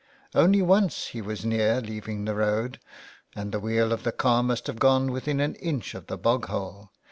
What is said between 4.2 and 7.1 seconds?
must have gone within an inch of the bog hole.